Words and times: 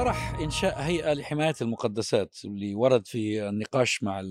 طرح 0.00 0.38
إنشاء 0.38 0.78
هيئة 0.78 1.12
لحماية 1.12 1.54
المقدسات 1.60 2.36
اللي 2.44 2.74
ورد 2.74 3.06
في 3.06 3.48
النقاش 3.48 4.02
مع 4.02 4.22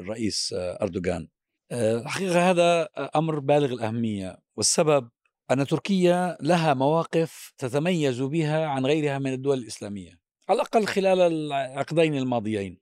الرئيس 0.00 0.54
أردوغان. 0.56 1.28
الحقيقة 1.72 2.50
هذا 2.50 2.88
أمر 3.16 3.38
بالغ 3.38 3.72
الأهمية 3.72 4.38
والسبب 4.56 5.10
أن 5.50 5.66
تركيا 5.66 6.36
لها 6.40 6.74
مواقف 6.74 7.52
تتميز 7.58 8.22
بها 8.22 8.66
عن 8.66 8.86
غيرها 8.86 9.18
من 9.18 9.32
الدول 9.32 9.58
الإسلامية 9.58 10.20
على 10.48 10.56
الأقل 10.56 10.86
خلال 10.86 11.20
العقدين 11.20 12.14
الماضيين 12.14 12.80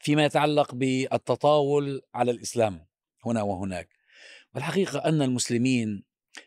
فيما 0.00 0.24
يتعلق 0.24 0.74
بالتطاول 0.74 2.00
على 2.14 2.30
الإسلام 2.30 2.86
هنا 3.26 3.42
وهناك. 3.42 3.88
والحقيقة 4.54 4.98
أن 4.98 5.22
المسلمين 5.22 6.04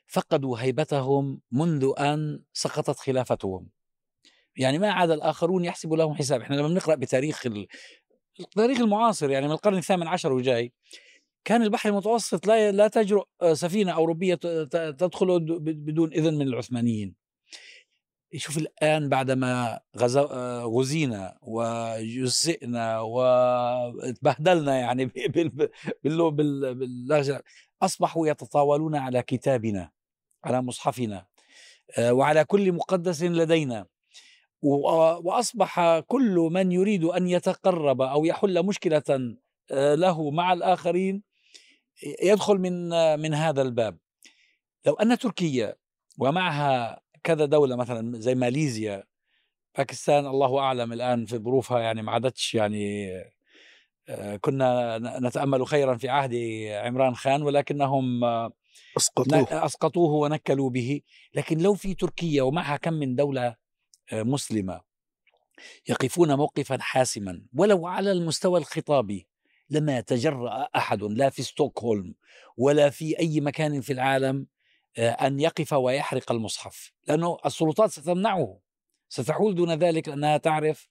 فقدوا 0.07 0.59
هيبتهم 0.59 1.41
منذ 1.51 1.93
أن 1.99 2.43
سقطت 2.53 2.99
خلافتهم. 2.99 3.69
يعني 4.55 4.79
ما 4.79 4.91
عاد 4.91 5.11
الآخرون 5.11 5.65
يحسب 5.65 5.93
لهم 5.93 6.13
حساب. 6.13 6.41
إحنا 6.41 6.55
لما 6.55 6.67
بنقرأ 6.67 6.95
بتاريخ 6.95 7.47
التاريخ 8.39 8.79
المعاصر 8.79 9.29
يعني 9.29 9.47
من 9.47 9.51
القرن 9.51 9.77
الثامن 9.77 10.07
عشر 10.07 10.33
وجاي 10.33 10.73
كان 11.45 11.61
البحر 11.63 11.89
المتوسط 11.89 12.47
لا 12.47 12.71
لا 12.71 12.87
تجرؤ 12.87 13.25
سفينة 13.53 13.91
أوروبية 13.91 14.35
تدخل 14.35 15.39
بدون 15.59 16.13
إذن 16.13 16.33
من 16.33 16.47
العثمانيين. 16.47 17.15
شوف 18.35 18.57
الآن 18.57 19.09
بعدما 19.09 19.79
غزينا 19.97 21.37
وجزئنا 21.41 22.99
وتبهدلنا 22.99 24.79
يعني 24.79 25.05
باللغة 26.03 26.29
بال 26.29 27.41
أصبحوا 27.81 28.27
يتطاولون 28.27 28.95
على 28.95 29.23
كتابنا 29.23 29.91
على 30.43 30.61
مصحفنا 30.61 31.25
وعلى 31.99 32.45
كل 32.45 32.71
مقدس 32.71 33.23
لدينا. 33.23 33.85
وأصبح 34.61 35.99
كل 35.99 36.49
من 36.51 36.71
يريد 36.71 37.03
أن 37.03 37.27
يتقرب 37.27 38.01
أو 38.01 38.25
يحل 38.25 38.65
مشكلة 38.65 39.35
له 39.71 40.31
مع 40.31 40.53
الآخرين 40.53 41.23
يدخل 42.23 42.57
من 42.57 42.89
من 43.19 43.33
هذا 43.33 43.61
الباب. 43.61 43.97
لو 44.85 44.93
أن 44.93 45.17
تركيا 45.17 45.75
ومعها 46.17 47.01
كذا 47.23 47.45
دولة 47.45 47.75
مثلا 47.75 48.19
زي 48.19 48.35
ماليزيا 48.35 49.03
باكستان 49.77 50.25
الله 50.25 50.59
أعلم 50.59 50.93
الآن 50.93 51.25
في 51.25 51.37
ظروفها 51.37 51.79
يعني 51.79 52.01
ما 52.01 52.11
عادتش 52.11 52.55
يعني 52.55 53.09
آه، 54.09 54.35
كنا 54.35 54.97
نتأمل 55.19 55.67
خيرا 55.67 55.97
في 55.97 56.09
عهد 56.09 56.35
عمران 56.85 57.15
خان 57.15 57.41
ولكنهم 57.41 58.23
أسقطوه. 58.97 59.65
أسقطوه 59.65 60.11
ونكلوا 60.11 60.69
به. 60.69 61.01
لكن 61.35 61.57
لو 61.57 61.73
في 61.73 61.93
تركيا 61.93 62.43
ومعها 62.43 62.77
كم 62.77 62.93
من 62.93 63.15
دولة 63.15 63.47
آه، 63.47 63.55
مسلمة 64.13 64.81
يقفون 65.89 66.33
موقفا 66.33 66.77
حاسما 66.81 67.41
ولو 67.53 67.87
على 67.87 68.11
المستوى 68.11 68.59
الخطابي 68.59 69.27
لما 69.69 69.97
يتجرأ 69.97 70.67
أحد 70.75 71.03
لا 71.03 71.29
في 71.29 71.43
ستوكهولم 71.43 72.13
ولا 72.57 72.89
في 72.89 73.19
أي 73.19 73.41
مكان 73.41 73.81
في 73.81 73.93
العالم 73.93 74.47
آه، 74.97 75.09
أن 75.09 75.39
يقف 75.39 75.73
ويحرق 75.73 76.31
المصحف 76.31 76.91
لأنه 77.07 77.37
السلطات 77.45 77.89
ستمنعه. 77.89 78.59
ستحول 79.09 79.55
دون 79.55 79.73
ذلك 79.73 80.07
لأنها 80.07 80.37
تعرف 80.37 80.89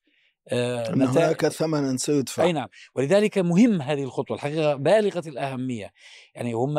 آه، 0.48 0.92
أن 0.92 1.02
هناك 1.02 1.48
ثمنا 1.48 1.96
سيدفع. 1.96 2.44
أي 2.44 2.52
نعم. 2.52 2.68
ولذلك 2.94 3.38
مهم 3.38 3.82
هذه 3.82 4.02
الخطوة 4.02 4.36
الحقيقة 4.36 4.74
بالغة 4.74 5.28
الأهمية. 5.28 5.92
يعني 6.34 6.52
هم 6.52 6.74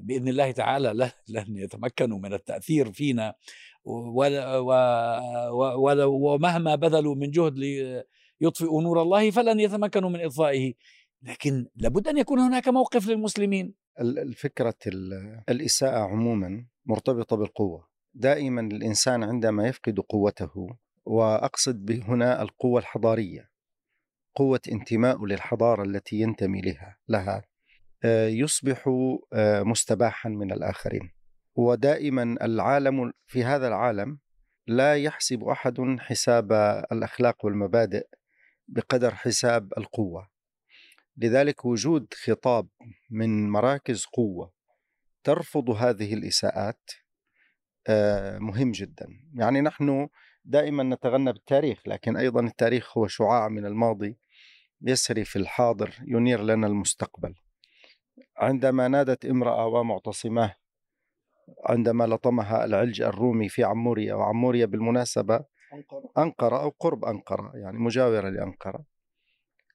بإذن 0.00 0.28
الله 0.28 0.50
تعالى 0.50 1.12
لن 1.28 1.56
يتمكنوا 1.56 2.18
من 2.18 2.34
التأثير 2.34 2.92
فينا. 2.92 3.34
ومهما 6.04 6.74
بذلوا 6.74 7.14
من 7.14 7.30
جهد 7.30 7.58
ليطفئوا 8.40 8.82
نور 8.82 9.02
الله 9.02 9.30
فلن 9.30 9.60
يتمكنوا 9.60 10.10
من 10.10 10.24
إطفائه 10.24 10.74
لكن 11.22 11.66
لابد 11.76 12.08
أن 12.08 12.18
يكون 12.18 12.38
هناك 12.38 12.68
موقف 12.68 13.08
للمسلمين. 13.08 13.74
الفكرة 14.00 14.74
الإساءة 15.48 15.98
عموما 15.98 16.66
مرتبطة 16.86 17.36
بالقوة. 17.36 17.88
دائما 18.14 18.60
الإنسان 18.60 19.24
عندما 19.24 19.68
يفقد 19.68 20.00
قوته 20.00 20.76
وأقصد 21.04 22.02
هنا 22.08 22.42
القوة 22.42 22.80
الحضارية 22.80 23.50
قوة 24.34 24.60
انتماء 24.72 25.24
للحضارة 25.24 25.82
التي 25.82 26.16
ينتمي 26.16 26.60
لها 26.60 26.96
لها 27.08 27.42
آه، 28.04 28.28
يصبح 28.28 28.88
آه، 29.32 29.62
مستباحا 29.62 30.28
من 30.28 30.52
الآخرين. 30.52 31.10
ودائما 31.60 32.22
العالم 32.42 33.12
في 33.26 33.44
هذا 33.44 33.68
العالم 33.68 34.18
لا 34.66 34.96
يحسب 34.96 35.44
أحد 35.44 35.96
حساب 36.00 36.52
الأخلاق 36.92 37.44
والمبادئ 37.44 38.06
بقدر 38.68 39.14
حساب 39.14 39.72
القوة. 39.78 40.28
لذلك 41.16 41.64
وجود 41.64 42.14
خطاب 42.14 42.68
من 43.10 43.50
مراكز 43.50 44.04
قوة 44.04 44.52
ترفض 45.24 45.70
هذه 45.70 46.14
الإساءات 46.14 46.90
آه، 47.86 48.38
مهم 48.38 48.72
جدا. 48.72 49.06
يعني 49.34 49.60
نحن 49.60 50.08
دائما 50.44 50.82
نتغنى 50.82 51.32
بالتاريخ 51.32 51.88
لكن 51.88 52.16
أيضا 52.16 52.40
التاريخ 52.40 52.98
هو 52.98 53.06
شعاع 53.06 53.48
من 53.48 53.66
الماضي 53.66 54.18
يسري 54.82 55.24
في 55.24 55.36
الحاضر 55.36 55.94
ينير 56.06 56.42
لنا 56.42 56.66
المستقبل. 56.66 57.34
عندما 58.36 58.88
نادت 58.88 59.24
امرأة 59.24 59.66
ومعتصماه 59.66 60.59
عندما 61.64 62.04
لطمها 62.04 62.64
العلج 62.64 63.02
الرومي 63.02 63.48
في 63.48 63.64
عموريا 63.64 64.14
وعموريا 64.14 64.66
بالمناسبة 64.66 65.44
أنقرة. 66.18 66.62
أو 66.62 66.68
قرب 66.78 67.04
أنقرة 67.04 67.52
يعني 67.54 67.78
مجاورة 67.78 68.28
لأنقرة. 68.28 68.84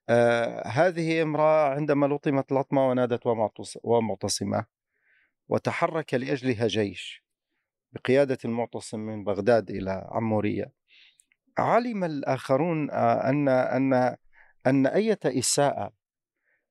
آه 0.10 0.68
هذه 0.68 1.22
امرأة 1.22 1.70
عندما 1.70 2.06
لطمت 2.06 2.52
لطمة 2.52 2.90
ونادت 2.90 3.22
ومعتصمة 3.84 4.66
وتحرك 5.50 6.14
لأجلها 6.14 6.68
جيش 6.68 7.24
بقيادة 7.92 8.38
المعتصم 8.46 9.00
من 9.00 9.24
بغداد 9.24 9.70
إلى 9.70 10.08
عمورية 10.12 10.72
علم 11.58 12.04
الآخرون 12.04 12.92
آه 12.92 13.30
أن 13.30 13.48
أن 13.50 14.16
أن 14.68 14.88
أية 14.88 15.20
إساءة 15.26 15.94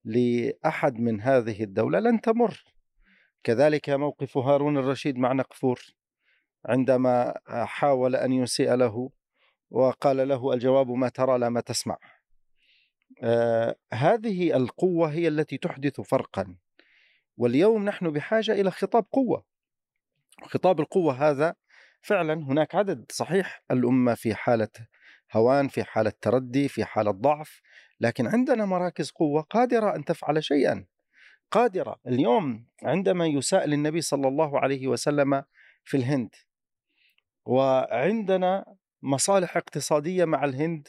لأحد 0.05 1.01
من 1.01 1.21
هذه 1.21 1.63
الدولة 1.63 2.01
لن 2.01 2.21
تمر. 2.21 2.74
كذلك 3.45 3.91
موقف 3.91 4.37
هارون 4.39 4.79
الرشيد 4.79 5.19
مع 5.19 5.33
نقفور 5.33 5.81
عندما 6.65 7.35
حاول 7.49 8.17
أن 8.17 8.33
يسيء 8.33 8.75
له 8.75 9.11
وقال 9.71 10.29
له 10.29 10.53
الجواب 10.53 10.91
ما 10.91 11.09
ترى 11.09 11.39
لا 11.39 11.49
ما 11.49 11.61
تسمع 11.61 11.99
آه 13.23 13.77
هذه 13.93 14.57
القوة 14.57 15.13
هي 15.13 15.29
التي 15.29 15.59
تحدث 15.59 16.01
فرقا 16.01 16.57
واليوم 17.37 17.85
نحن 17.85 18.11
بحاجة 18.11 18.53
إلى 18.53 18.71
خطاب 18.71 19.07
قوة. 19.13 19.45
خطاب 20.43 20.81
القوة 20.81 21.31
هذا 21.31 21.55
فعلا 22.03 22.35
هناك 22.35 22.75
عدد 22.75 23.05
صحيح 23.13 23.65
الأمة 23.71 24.15
في 24.15 24.35
حالة 24.35 24.69
هوان 25.33 25.69
في 25.69 25.85
حالة 25.85 26.13
تردي 26.21 26.69
في 26.69 26.85
حالة 26.85 27.11
ضعف 27.11 27.61
لكن 28.01 28.27
عندنا 28.27 28.65
مراكز 28.65 29.11
قوة 29.11 29.43
قادرة 29.43 29.97
أن 29.97 30.05
تفعل 30.05 30.45
شيئا. 30.45 30.87
قادرة. 31.55 32.01
اليوم 32.07 32.67
عندما 32.83 33.27
يساء 33.27 33.67
للنبي 33.67 34.01
صلى 34.01 34.29
الله 34.29 34.61
عليه 34.61 34.89
وسلم 34.89 35.45
في 35.85 35.97
الهند 35.97 36.35
وعندنا 37.47 38.77
مصالح 39.03 39.57
اقتصادية 39.57 40.25
مع 40.25 40.45
الهند 40.45 40.89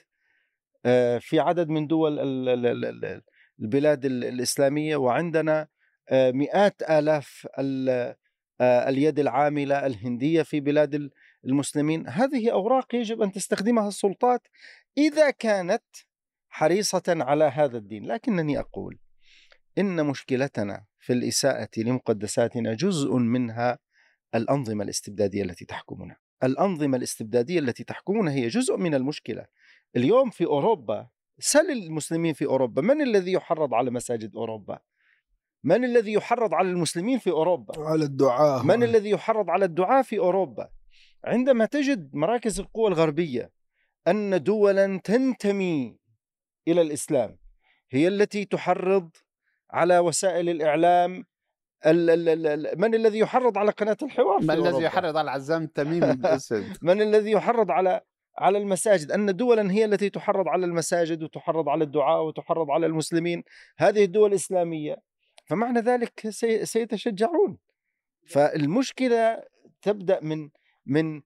آه، 0.86 1.18
في 1.18 1.40
عدد 1.40 1.70
من 1.70 1.88
دول 1.88 2.20
البلاد 3.60 4.06
الإسلامية 4.06 4.96
وعندنا 4.96 5.68
آه، 6.10 6.32
مئات 6.32 6.82
آلاف 6.82 7.48
آه، 7.60 8.16
اليد 8.62 9.20
العاملة 9.20 9.86
الهندية 9.86 10.42
في 10.42 10.60
بلاد 10.60 11.10
المسلمين. 11.46 12.08
هذه 12.08 12.52
أوراق 12.52 12.96
يجب 12.96 13.22
أن 13.22 13.32
تستخدمها 13.32 13.88
السلطات 13.88 14.48
إذا 14.98 15.30
كانت 15.30 15.84
حريصة 16.50 17.04
على 17.08 17.44
هذا 17.44 17.78
الدين. 17.78 18.06
لكنني 18.06 18.60
أقول 18.60 19.05
إن 19.78 20.06
مشكلتنا 20.06 20.86
في 21.00 21.14
الإساءة 21.14 21.70
لمقدساتنا 21.78 22.74
جزء 22.74 23.14
منها 23.14 23.80
الأنظمة 24.36 24.84
الاستبدادية 24.84 25.44
التي 25.44 25.66
تحكمنا. 25.66 26.16
الأنظمة 26.44 26.98
الاستبدادية 26.98 27.60
التي 27.60 27.84
تحكمنا 27.84 28.32
هي 28.32 28.48
جزء 28.48 28.78
من 28.78 28.96
المشكلة. 28.96 29.46
اليوم 29.96 30.30
في 30.30 30.46
أوروبا 30.46 31.08
سل 31.40 31.72
المسلمين 31.72 32.34
في 32.34 32.46
أوروبا. 32.46 32.82
من 32.82 33.02
الذي 33.02 33.32
يحرض 33.32 33.74
على 33.74 33.92
مساجد 33.92 34.36
أوروبا؟ 34.36 34.80
من 35.64 35.86
الذي 35.86 36.14
يحرض 36.14 36.54
على 36.54 36.70
المسلمين 36.70 37.20
في 37.20 37.30
أوروبا؟ 37.30 37.74
على 37.80 38.06
الدعاء 38.06 38.64
من 38.64 38.84
الذي 38.84 39.10
يحرض 39.10 39.50
على 39.50 39.66
الدعاء 39.66 40.04
في 40.04 40.20
أوروبا؟ 40.20 40.70
عندما 41.26 41.66
تجد 41.66 42.16
مراكز 42.16 42.60
القوى 42.60 42.88
الغربية 42.88 43.52
أن 44.08 44.44
دولا 44.44 45.00
تنتمي 45.04 45.98
إلى 46.68 46.82
الإسلام 46.82 47.38
هي 47.92 48.08
التي 48.08 48.46
تحرض 48.46 49.10
على 49.76 50.00
وسائل 50.00 50.50
الإعلام 50.50 51.24
ال 51.86 52.10
ال 52.10 52.48
ال 52.48 52.82
من 52.82 52.96
الذي 52.96 53.20
يحرض 53.20 53.58
على 53.58 53.72
قناة 53.72 53.98
الحوار 54.04 54.42
من 54.42 54.52
الذي 54.52 54.84
يحرض 54.84 55.18
على 55.18 55.32
عزام 55.32 55.68
تميم 55.68 56.04
الأسد. 56.04 56.66
من 56.90 57.02
الذي 57.02 57.32
يحرض 57.32 57.72
على 57.72 58.02
على 58.38 58.58
المساجد؟ 58.58 59.12
أن 59.12 59.36
دولا 59.36 59.72
هي 59.72 59.86
التي 59.86 60.10
تحرض 60.10 60.48
على 60.48 60.66
المساجد 60.66 61.24
وتحرض 61.24 61.70
على 61.70 61.84
الدعاء 61.84 62.24
وتحرض 62.24 62.72
على 62.72 62.86
المسلمين. 62.86 63.44
هذه 63.78 64.04
الدول 64.04 64.30
الإسلامية 64.30 64.96
فمعنى 65.46 65.80
ذلك 65.80 66.30
سيتشجعون. 66.64 67.58
فالمشكلة 68.28 69.44
تبدأ 69.82 70.20
من 70.22 70.50
من 70.86 71.22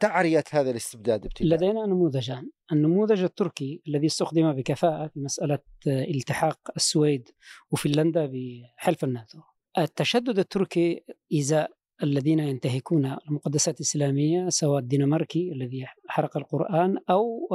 تعرية 0.00 0.44
هذا 0.50 0.70
الاستبداد 0.70 1.24
ابتداء 1.24 1.58
لدينا 1.58 1.86
نموذجان. 1.86 2.50
النموذج 2.72 3.22
التركي 3.22 3.82
الذي 3.88 4.06
استخدم 4.06 4.52
بكفاءة 4.52 5.06
في 5.06 5.20
مسألة 5.20 5.58
التحاق 5.86 6.58
السويد 6.76 7.28
وفنلندا 7.70 8.32
بحلف 8.32 9.04
الناتو. 9.04 9.38
التشدد 9.78 10.38
التركي 10.38 11.04
إزاء 11.34 11.70
الذين 12.02 12.38
ينتهكون 12.38 13.16
المقدسات 13.28 13.74
الإسلامية 13.74 14.48
سواء 14.48 14.78
الدنماركي 14.78 15.52
الذي 15.52 15.86
حرق 16.08 16.36
القرآن 16.36 16.98
أو 17.10 17.48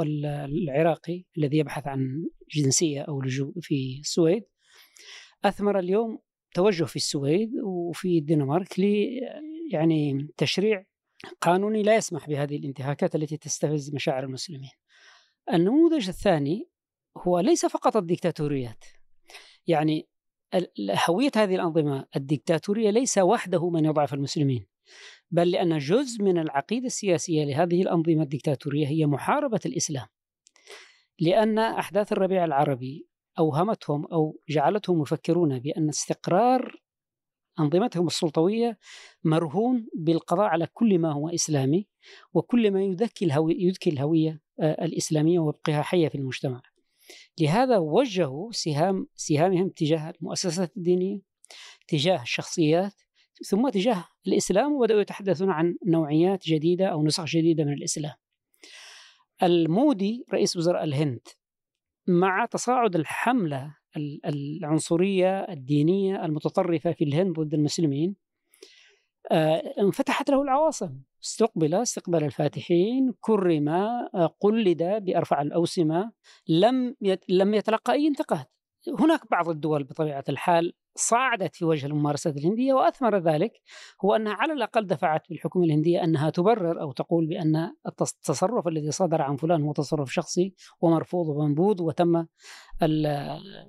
العراقي 0.46 1.24
الذي 1.38 1.58
يبحث 1.58 1.86
عن 1.86 2.28
جنسية 2.54 3.00
أو 3.00 3.22
لجوء 3.22 3.52
في 3.60 3.98
السويد. 4.00 4.44
أثمر 5.44 5.78
اليوم 5.78 6.18
توجه 6.54 6.84
في 6.84 6.96
السويد 6.96 7.50
وفي 7.64 8.18
الدنمارك 8.18 8.78
يعني 9.72 10.28
تشريع 10.36 10.84
قانوني 11.40 11.82
لا 11.82 11.96
يسمح 11.96 12.28
بهذه 12.28 12.56
الانتهاكات 12.56 13.14
التي 13.14 13.36
تستفز 13.36 13.94
مشاعر 13.94 14.24
المسلمين. 14.24 14.70
النموذج 15.52 16.08
الثاني 16.08 16.68
هو 17.18 17.40
ليس 17.40 17.66
فقط 17.66 17.96
الديكتاتوريات. 17.96 18.84
يعني 19.66 20.08
هوية 21.08 21.30
هذه 21.36 21.54
الأنظمة 21.54 22.06
الديكتاتورية 22.16 22.90
ليس 22.90 23.18
وحده 23.18 23.70
من 23.70 23.84
يضعف 23.84 24.14
المسلمين 24.14 24.66
بل 25.30 25.50
لأن 25.50 25.78
جزء 25.78 26.22
من 26.22 26.38
العقيدة 26.38 26.86
السياسية 26.86 27.44
لهذه 27.44 27.82
الأنظمة 27.82 28.22
الديكتاتورية 28.22 28.86
هي 28.86 29.06
محاربة 29.06 29.60
الإسلام 29.66 30.06
لأن 31.18 31.58
أحداث 31.58 32.12
الربيع 32.12 32.44
العربي 32.44 33.06
أوهمتهم 33.38 34.06
أو 34.06 34.40
جعلتهم 34.48 35.02
يفكرون 35.02 35.58
بأن 35.58 35.88
استقرار 35.88 36.81
أنظمتهم 37.60 38.06
السلطوية 38.06 38.78
مرهون 39.24 39.86
بالقضاء 39.94 40.46
على 40.46 40.66
كل 40.72 40.98
ما 40.98 41.12
هو 41.12 41.28
إسلامي 41.28 41.88
وكل 42.34 42.70
ما 42.70 42.82
يذكي 42.82 43.24
الهوية, 43.24 43.66
يذكي 43.66 43.90
الهوية 43.90 44.40
الإسلامية 44.60 45.38
ويبقيها 45.38 45.82
حية 45.82 46.08
في 46.08 46.14
المجتمع. 46.14 46.62
لهذا 47.40 47.78
وجهوا 47.78 48.52
سهام 48.52 49.06
سهامهم 49.14 49.68
تجاه 49.68 50.10
المؤسسات 50.20 50.76
الدينية 50.76 51.20
تجاه 51.88 52.22
الشخصيات 52.22 52.92
ثم 53.46 53.68
تجاه 53.68 54.04
الإسلام 54.26 54.72
وبدأوا 54.72 55.00
يتحدثون 55.00 55.50
عن 55.50 55.76
نوعيات 55.86 56.46
جديدة 56.46 56.86
أو 56.86 57.04
نسخ 57.04 57.24
جديدة 57.24 57.64
من 57.64 57.72
الإسلام. 57.72 58.14
المودي 59.42 60.24
رئيس 60.32 60.56
وزراء 60.56 60.84
الهند 60.84 61.28
مع 62.06 62.46
تصاعد 62.46 62.96
الحملة 62.96 63.76
العنصرية 63.96 65.40
الدينية 65.40 66.24
المتطرفة 66.24 66.92
في 66.92 67.04
الهند 67.04 67.40
ضد 67.40 67.54
المسلمين. 67.54 68.16
آه، 69.30 69.74
انفتحت 69.78 70.30
له 70.30 70.42
العواصم. 70.42 70.98
استقبل 71.24 71.74
استقبال 71.74 72.24
الفاتحين 72.24 73.14
كرم 73.20 73.68
آه، 73.68 74.34
قلد 74.40 74.82
بأرفع 74.82 75.42
الأوسمة. 75.42 76.12
لم 76.48 76.96
لم 77.28 77.54
يتلقى 77.54 77.92
أي 77.92 78.06
انتقاد. 78.06 78.46
هناك 79.00 79.30
بعض 79.30 79.48
الدول 79.48 79.84
بطبيعة 79.84 80.24
الحال 80.28 80.72
صعدت 80.94 81.56
في 81.56 81.64
وجه 81.64 81.86
الممارسات 81.86 82.36
الهندية 82.36 82.74
وأثمر 82.74 83.18
ذلك 83.18 83.52
هو 84.04 84.16
أنها 84.16 84.32
على 84.32 84.52
الأقل 84.52 84.86
دفعت 84.86 85.28
بالحكومة 85.28 85.64
الهندية 85.64 86.04
أنها 86.04 86.30
تبرر 86.30 86.80
أو 86.80 86.92
تقول 86.92 87.26
بأن 87.26 87.72
التصرف 87.86 88.68
الذي 88.68 88.90
صدر 88.90 89.22
عن 89.22 89.36
فلان 89.36 89.62
هو 89.62 89.72
تصرف 89.72 90.12
شخصي 90.12 90.54
ومرفوض 90.80 91.28
ومنبوذ 91.28 91.82
وتم 91.82 92.26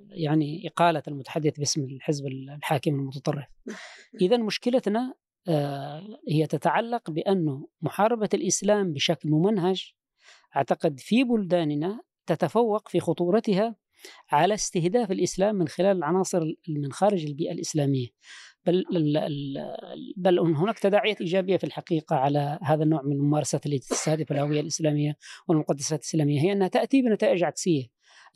يعني 0.10 0.68
إقالة 0.68 1.04
المتحدث 1.08 1.60
باسم 1.60 1.84
الحزب 1.84 2.25
الحاكم 2.28 2.92
المتطرف. 2.96 3.46
إذا 4.22 4.38
مشكلتنا 4.38 5.14
آه، 5.48 6.20
هي 6.30 6.48
تتعلق 6.48 7.12
بأنه 7.12 7.68
محاربة 7.81 8.30
الإسلام 8.34 8.94
بشكل 8.94 9.30
ممنهج 9.30 9.94
أعتقد 10.56 11.00
في 11.00 11.24
بلداننا 11.24 12.02
تتفوق 12.25 12.88
في 12.88 13.00
خطورتها 13.00 13.75
على 14.31 14.53
استهداف 14.53 15.11
الإسلام 15.11 15.55
من 15.55 15.67
خلال 15.67 15.97
العناصر 15.97 16.53
من 16.69 16.91
خارج 16.91 17.25
البيئة 17.25 17.51
الإسلامية. 17.51 18.07
بل 18.65 18.85
بل 20.17 20.39
هناك 20.39 20.79
تداعيات 20.79 21.21
إيجابية 21.21 21.57
في 21.57 21.63
الحقيقة 21.63 22.15
على 22.15 22.59
هذا 22.61 22.83
النوع 22.83 23.01
من 23.01 23.11
الممارسات 23.11 23.65
التي 23.65 23.79
تستهدف 23.79 24.31
الهوية 24.31 24.59
الإسلامية 24.59 25.15
والمقدسات 25.47 26.00
الإسلامية. 26.00 26.41
هي 26.41 26.51
أنها 26.51 26.67
تأتي 26.67 27.01
بنتائج 27.01 27.44
عكسية. 27.44 27.85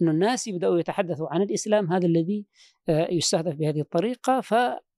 أن 0.02 0.10
الناس 0.10 0.48
يبدأوا 0.48 0.80
يتحدثوا 0.80 1.28
عن 1.32 1.42
الإسلام 1.42 1.94
هذا 1.94 2.06
الذي 2.06 2.46
آه، 2.90 3.08
يستهدف 3.12 3.56
بهذه 3.56 3.82
الطريقة. 3.82 4.42
ف 4.42 4.54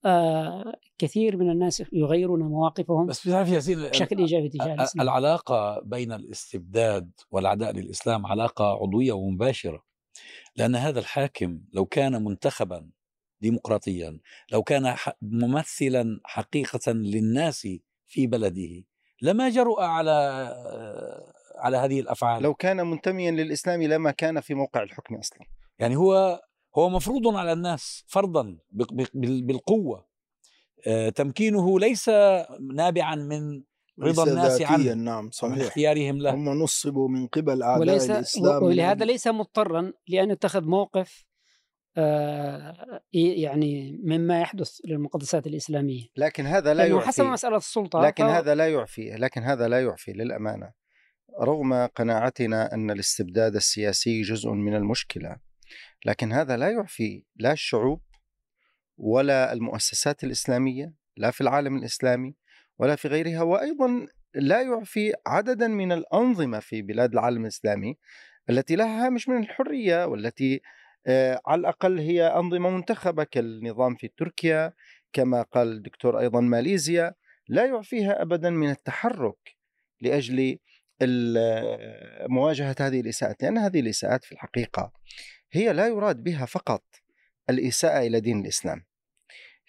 آه، 0.05 0.73
كثير 0.97 1.37
من 1.37 1.49
الناس 1.49 1.83
يغيرون 1.93 2.39
مواقفهم 2.39 3.05
بس 3.05 3.27
بتعرف 3.27 3.49
ياسين 3.49 3.89
بشكل 3.89 4.17
إيجابي 4.17 4.49
تجاه 4.49 4.73
الإسلام. 4.73 5.03
العلاقة 5.07 5.81
بين 5.85 6.11
الاستبداد 6.11 7.11
والعداء 7.31 7.71
للإسلام 7.71 8.25
علاقة 8.25 8.65
عضوية 8.65 9.13
ومباشرة. 9.13 9.88
لأن 10.55 10.75
هذا 10.75 10.99
الحاكم 10.99 11.61
لو 11.73 11.85
كان 11.85 12.23
منتخبا 12.23 12.89
ديمقراطيا 13.41 14.19
لو 14.51 14.63
كان 14.63 14.95
ممثلا 15.21 16.19
حقيقة 16.25 16.91
للناس 16.91 17.67
في 18.07 18.27
بلده 18.27 18.83
لما 19.21 19.49
جرؤ 19.49 19.81
على 19.81 20.11
على 21.59 21.77
هذه 21.77 21.99
الأفعال. 21.99 22.43
لو 22.43 22.53
كان 22.53 22.87
منتميا 22.87 23.31
للإسلام 23.31 23.83
لما 23.83 24.11
كان 24.11 24.41
في 24.41 24.53
موقع 24.53 24.83
الحكم 24.83 25.15
أصلا. 25.15 25.39
يعني 25.79 25.95
هو 25.95 26.41
هو 26.77 26.89
مفروض 26.89 27.27
على 27.27 27.53
الناس 27.53 28.03
فرضا 28.07 28.57
بالقوة. 29.13 30.09
آه، 30.87 31.09
تمكينه 31.09 31.79
ليس 31.79 32.09
نابعا 32.73 33.15
من 33.15 33.63
رضا 34.01 34.23
الناس 34.23 34.61
عنه 34.61 34.93
نعم 34.93 35.29
صحيح. 35.31 35.65
اختيارهم 35.65 36.17
له. 36.17 36.33
هم 36.33 36.49
نصبوا 36.49 37.09
من 37.09 37.27
قبل 37.27 37.63
اعداء 37.63 37.79
وليس 37.79 38.09
الإسلام 38.09 38.63
ولهذا 38.63 39.05
ليس 39.05 39.27
مضطرا 39.27 39.93
لأن 40.07 40.31
يتخذ 40.31 40.63
موقف 40.65 41.25
آه 41.97 43.01
يعني 43.13 43.99
مما 44.03 44.41
يحدث 44.41 44.71
للمقدسات 44.85 45.47
الإسلامية. 45.47 46.07
لكن 46.17 46.45
هذا 46.45 46.73
لا 46.73 46.85
يعفي. 46.85 47.07
حسب 47.07 47.23
مسألة 47.25 47.57
السلطة 47.57 48.01
لكن 48.01 48.27
ف... 48.27 48.29
هذا 48.29 48.55
لا 48.55 48.69
يعفي 48.69 49.09
لكن 49.09 49.43
هذا 49.43 49.67
لا 49.67 49.81
يعفي 49.81 50.13
للأمانة. 50.13 50.71
رغم 51.41 51.85
قناعتنا 51.85 52.73
أن 52.73 52.91
الاستبداد 52.91 53.55
السياسي 53.55 54.21
جزء 54.21 54.49
من 54.49 54.75
المشكلة 54.75 55.37
لكن 56.05 56.33
هذا 56.33 56.57
لا 56.57 56.69
يعفي 56.69 57.23
لا 57.35 57.51
الشعوب 57.51 58.01
ولا 58.97 59.53
المؤسسات 59.53 60.23
الإسلامية 60.23 60.93
لا 61.17 61.31
في 61.31 61.41
العالم 61.41 61.77
الإسلامي 61.77 62.35
ولا 62.79 62.95
في 62.95 63.07
غيرها 63.07 63.41
وأيضا 63.41 64.07
لا 64.33 64.61
يعفي 64.61 65.13
عددا 65.27 65.67
من 65.67 65.91
الأنظمة 65.91 66.59
في 66.59 66.81
بلاد 66.81 67.13
العالم 67.13 67.41
الإسلامي 67.41 67.97
التي 68.49 68.75
لها 68.75 69.05
هامش 69.05 69.29
من 69.29 69.43
الحرية 69.43 70.05
والتي 70.05 70.61
آه، 71.07 71.41
على 71.47 71.59
الأقل 71.59 71.99
هي 71.99 72.27
أنظمة 72.27 72.69
منتخبة 72.69 73.23
كالنظام 73.23 73.95
في 73.95 74.07
تركيا 74.17 74.73
كما 75.13 75.41
قال 75.41 75.67
الدكتور 75.71 76.19
أيضا 76.19 76.41
ماليزيا 76.41 77.13
لا 77.47 77.65
يعفيها 77.65 78.21
ابدا 78.21 78.49
من 78.49 78.69
التحرك 78.69 79.55
لأجل 80.01 80.57
مواجهة 82.29 82.75
هذه 82.79 82.99
الإساءات 82.99 83.43
لأن 83.43 83.57
هذه 83.57 83.79
الإساءات 83.79 84.23
في 84.23 84.31
الحقيقة 84.31 84.91
هي 85.51 85.73
لا 85.73 85.87
يراد 85.87 86.23
بها 86.23 86.45
فقط 86.45 86.83
الإساءة 87.49 88.07
إلى 88.07 88.19
دين 88.19 88.41
الإسلام. 88.41 88.85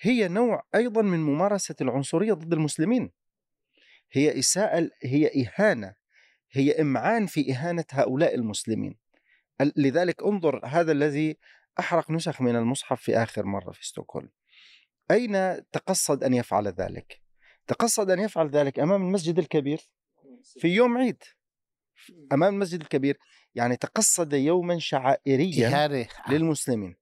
هي 0.01 0.29
نوع 0.29 0.63
أيضا 0.75 1.03
من 1.03 1.21
ممارسة 1.21 1.75
العنصرية 1.81 2.33
ضد 2.33 2.53
المسلمين. 2.53 3.11
هي 4.13 4.39
إساءة 4.39 4.91
هي 5.03 5.31
إهانة 5.47 5.95
هي 6.53 6.81
إمعان 6.81 7.27
في 7.27 7.53
إهانة 7.53 7.85
هؤلاء 7.91 8.35
المسلمين. 8.35 8.99
لذلك 9.77 10.23
انظر 10.23 10.67
هذا 10.67 10.93
الذي 10.93 11.37
أحرق 11.79 12.11
نسخ 12.11 12.41
من 12.41 12.57
المصحف 12.57 13.03
في 13.03 13.17
آخر 13.17 13.47
مرة 13.47 13.73
في 13.73 13.87
ستوكهولم. 13.87 14.31
أين 15.11 15.65
تقصد 15.73 16.25
أن 16.25 16.35
يفعل 16.35 16.69
ذلك؟ 16.69 17.21
تقصد 17.67 18.11
أن 18.11 18.21
يفعل 18.21 18.49
ذلك 18.51 18.79
أمام 18.79 19.03
المسجد 19.03 19.39
الكبير؟ 19.39 19.81
في 20.43 20.69
يوم 20.69 20.99
عيد. 20.99 21.23
أمام 22.33 22.55
المسجد 22.55 22.81
الكبير. 22.81 23.19
يعني 23.55 23.77
تقصد 23.77 24.33
يوما 24.33 24.79
شعائريا 24.79 25.69
للمسلمين. 26.29 26.97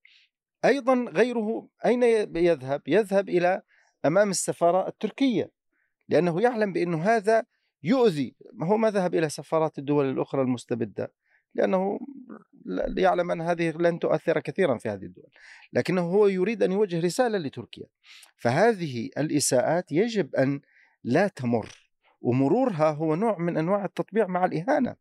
أيضا 0.64 1.04
غيره 1.08 1.68
أين 1.86 2.02
يذهب؟ 2.36 2.82
يذهب 2.86 3.28
إلى 3.28 3.62
أمام 4.04 4.30
السفارة 4.30 4.88
التركية 4.88 5.50
لأنه 6.08 6.40
يعلم 6.40 6.72
بأنه 6.72 7.02
هذا 7.02 7.44
يؤذي. 7.82 8.36
هو 8.62 8.76
ما 8.76 8.90
ذهب 8.90 9.14
إلى 9.14 9.28
سفارات 9.28 9.78
الدول 9.78 10.10
الأخرى 10.10 10.42
المستبدة؟ 10.42 11.12
لأنه 11.54 11.98
يعلم 12.96 13.30
أن 13.30 13.40
هذه 13.40 13.70
لن 13.70 13.98
تؤثر 13.98 14.40
كثيرا 14.40 14.78
في 14.78 14.88
هذه 14.88 15.04
الدول 15.04 15.30
لكنه 15.72 16.02
هو 16.02 16.26
يريد 16.26 16.62
أن 16.62 16.72
يوجه 16.72 17.00
رسالة 17.00 17.38
لتركيا. 17.38 17.86
فهذه 18.36 19.10
الإساءات 19.18 19.92
يجب 19.92 20.34
أن 20.34 20.60
لا 21.04 21.28
تمر 21.28 21.68
ومرورها 22.20 22.90
هو 22.90 23.14
نوع 23.14 23.38
من 23.38 23.56
أنواع 23.56 23.84
التطبيع 23.84 24.26
مع 24.26 24.44
الإهانة. 24.44 24.96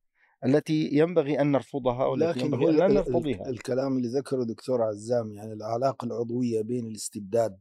التي 0.46 0.90
ينبغي 0.92 1.42
أن 1.42 1.52
نرفضها 1.52 2.06
والتي 2.06 2.40
لكن 2.40 2.46
ينبغي 2.46 2.86
أن 2.86 2.94
نرفضها. 2.94 3.50
الكلام 3.50 3.98
اللي 3.98 4.08
ذكره 4.08 4.44
دكتور 4.44 4.82
عزام 4.82 5.34
يعني 5.34 5.54
العلاقه 5.54 6.06
العضوية 6.06 6.62
بين 6.62 6.88
الاستبداد 6.88 7.60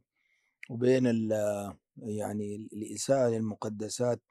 وبين 0.71 1.31
يعني 1.97 2.69
الاساءه 2.73 3.29
للمقدسات 3.29 4.23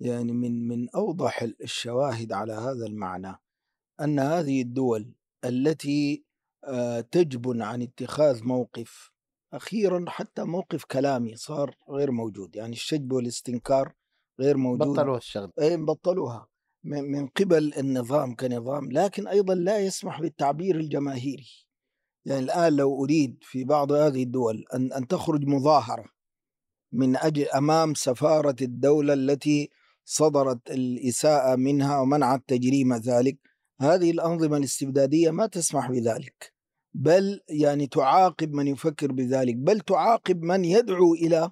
يعني 0.00 0.32
من 0.32 0.68
من 0.68 0.88
أوضح 0.90 1.42
الشواهد 1.42 2.32
على 2.32 2.52
هذا 2.52 2.86
المعنى. 2.86 3.34
أن 4.00 4.18
هذه 4.18 4.62
الدول 4.62 5.12
التي 5.44 6.24
آه، 6.64 7.00
تجبن 7.00 7.62
عن 7.62 7.82
اتخاذ 7.82 8.44
موقف 8.44 9.10
أخيرا 9.52 10.04
حتى 10.08 10.44
موقف 10.44 10.84
كلامي 10.84 11.36
صار 11.36 11.76
غير 11.90 12.10
موجود. 12.10 12.56
يعني 12.56 12.72
الشجب 12.72 13.12
والاستنكار 13.12 13.94
غير 14.40 14.56
موجود. 14.56 14.88
بطلوا 14.88 15.16
الشغل. 15.16 15.52
اي 15.60 15.76
بطلوها. 15.76 16.48
من 16.88 17.26
قبل 17.26 17.74
النظام 17.74 18.34
كنظام 18.34 18.92
لكن 18.92 19.28
أيضا 19.28 19.54
لا 19.54 19.78
يسمح 19.78 20.20
بالتعبير 20.20 20.76
الجماهيري. 20.76 21.46
يعني 22.24 22.44
الآن 22.44 22.76
لو 22.76 23.04
أريد 23.04 23.38
في 23.42 23.64
بعض 23.64 23.92
هذه 23.92 24.22
الدول 24.22 24.64
أن 24.74 24.92
أن 24.92 25.06
تخرج 25.06 25.44
مظاهرة 25.44 26.04
من 26.92 27.16
أجل 27.16 27.48
أمام 27.48 27.94
سفارة 27.94 28.56
الدولة 28.62 29.12
التي 29.14 29.70
صدرت 30.04 30.70
الإساءة 30.70 31.56
منها 31.56 32.00
ومنعت 32.00 32.42
تجريم 32.46 32.94
ذلك 32.94 33.38
هذه 33.80 34.10
الأنظمة 34.10 34.56
الاستبدادية 34.56 35.30
ما 35.30 35.46
تسمح 35.46 35.90
بذلك. 35.90 36.52
بل 36.94 37.40
يعني 37.48 37.86
تعاقب 37.86 38.52
من 38.52 38.66
يفكر 38.66 39.12
بذلك 39.12 39.56
بل 39.56 39.80
تعاقب 39.80 40.42
من 40.42 40.64
يدعو 40.64 41.14
إلى 41.14 41.50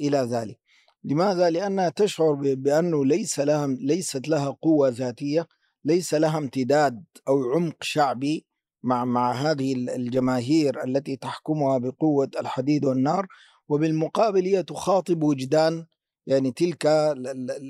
إلى 0.00 0.18
ذلك. 0.18 0.63
لماذا؟ 1.04 1.50
لأنها 1.50 1.88
تشعر 1.88 2.32
بأنه 2.54 3.04
ليس 3.04 3.40
لها 3.40 3.66
ليست 3.66 4.28
لها 4.28 4.50
قوة 4.62 4.88
ذاتية 4.88 5.46
ليس 5.84 6.14
لها 6.14 6.38
امتداد 6.38 7.04
أو 7.28 7.52
عمق 7.52 7.76
شعبي 7.80 8.46
مع 8.82 9.04
مع 9.04 9.32
هذه 9.32 9.72
الجماهير 9.72 10.84
التي 10.84 11.16
تحكمها 11.16 11.78
بقوة 11.78 12.30
الحديد 12.40 12.84
والنار 12.84 13.26
وبالمقابل 13.68 14.44
هي 14.44 14.62
تخاطب 14.62 15.22
وجدان 15.22 15.86
يعني 16.26 16.52
تلك 16.52 16.86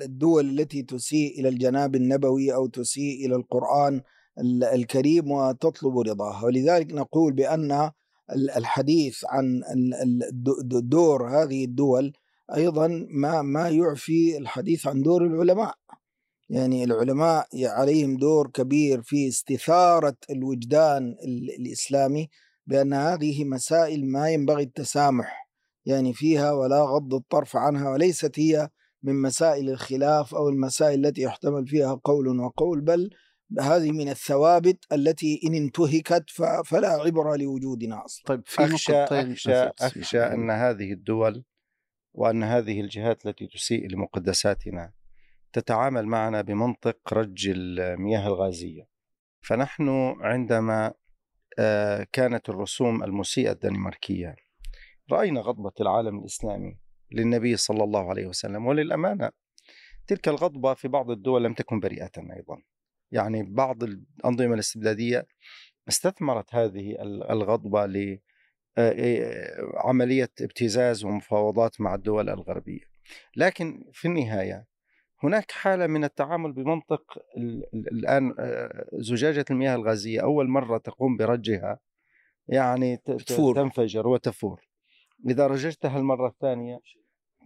الدول 0.02 0.60
التي 0.60 0.82
تسيء 0.82 1.40
إلى 1.40 1.48
الجناب 1.48 1.94
النبوي 1.94 2.54
أو 2.54 2.66
تسيء 2.66 3.26
إلى 3.26 3.36
القرآن 3.36 4.00
الكريم 4.74 5.30
وتطلب 5.30 5.98
رضاها 5.98 6.44
ولذلك 6.44 6.92
نقول 6.92 7.32
بأن 7.32 7.90
الحديث 8.56 9.24
عن 9.28 9.62
دور 10.82 11.28
هذه 11.28 11.64
الدول 11.64 12.12
أيضا 12.56 13.06
ما 13.10 13.42
ما 13.42 13.68
يعفي 13.68 14.38
الحديث 14.38 14.86
عن 14.86 15.02
دور 15.02 15.26
العلماء 15.26 15.74
يعني 16.48 16.84
العلماء 16.84 17.46
عليهم 17.54 18.16
دور 18.16 18.50
كبير 18.50 19.02
في 19.02 19.28
استثارة 19.28 20.16
الوجدان 20.30 21.16
الإسلامي 21.58 22.28
بأن 22.66 22.92
هذه 22.92 23.44
مسائل 23.44 24.06
ما 24.06 24.30
ينبغي 24.30 24.62
التسامح 24.62 25.48
يعني 25.86 26.14
فيها 26.14 26.52
ولا 26.52 26.82
غض 26.82 27.14
الطرف 27.14 27.56
عنها 27.56 27.90
وليست 27.90 28.38
هي 28.38 28.68
من 29.02 29.22
مسائل 29.22 29.70
الخلاف 29.70 30.34
أو 30.34 30.48
المسائل 30.48 31.06
التي 31.06 31.22
يحتمل 31.22 31.66
فيها 31.66 32.00
قول 32.04 32.40
وقول 32.40 32.80
بل 32.80 33.10
هذه 33.60 33.92
من 33.92 34.08
الثوابت 34.08 34.78
التي 34.92 35.40
إن 35.44 35.54
انتهكت 35.54 36.24
فلا 36.64 36.88
عبرة 36.88 37.36
لوجودنا 37.36 38.04
أصلا. 38.04 38.24
طيب 38.26 38.42
في 38.46 38.64
أخشى 38.64 39.04
أخشى, 39.04 39.70
أخشى 39.80 40.20
أن 40.20 40.50
هذه 40.50 40.92
الدول 40.92 41.44
وأن 42.14 42.42
هذه 42.42 42.80
الجهات 42.80 43.26
التي 43.26 43.46
تسيء 43.46 43.88
لمقدساتنا 43.90 44.92
تتعامل 45.52 46.06
معنا 46.06 46.40
بمنطق 46.40 47.14
رج 47.14 47.48
المياه 47.48 48.26
الغازية. 48.26 48.88
فنحن 49.40 50.14
عندما 50.20 50.92
آه، 51.58 52.06
كانت 52.12 52.48
الرسوم 52.48 53.04
المسيئة 53.04 53.52
الدنماركية 53.52 54.36
رأينا 55.12 55.40
غضبة 55.40 55.72
العالم 55.80 56.18
الإسلامي 56.18 56.78
للنبي 57.12 57.56
صلى 57.56 57.84
الله 57.84 58.10
عليه 58.10 58.26
وسلم. 58.26 58.66
وللأمانة 58.66 59.30
تلك 60.06 60.28
الغضبة 60.28 60.74
في 60.74 60.88
بعض 60.88 61.10
الدول 61.10 61.44
لم 61.44 61.54
تكن 61.54 61.80
بريئة 61.80 62.12
أيضا. 62.36 62.62
يعني 63.12 63.42
بعض 63.42 63.82
الأنظمة 63.82 64.54
الاستبدادية 64.54 65.26
استثمرت 65.88 66.54
هذه 66.54 66.96
الغضبة 67.30 67.86
آه، 68.78 68.94
آه، 68.98 69.88
عملية 69.88 70.30
ابتزاز 70.40 71.04
ومفاوضات 71.04 71.80
مع 71.80 71.94
الدول 71.94 72.28
الغربية. 72.28 72.80
لكن 73.36 73.84
في 73.92 74.08
النهاية 74.08 74.66
هناك 75.22 75.50
حالة 75.50 75.86
من 75.86 76.04
التعامل 76.04 76.52
بمنطق 76.52 77.18
الآن 77.92 78.34
آه، 78.38 78.86
زجاجة 78.92 79.44
المياه 79.50 79.74
الغازية. 79.74 80.20
أول 80.22 80.48
مرة 80.48 80.78
تقوم 80.78 81.16
برجها 81.16 81.78
يعني 82.48 82.96
تفور. 82.96 83.54
تنفجر 83.54 84.08
وتفور. 84.08 84.60
إذا 85.28 85.46
رججتها 85.46 85.98
المرة 85.98 86.28
الثانية 86.28 86.80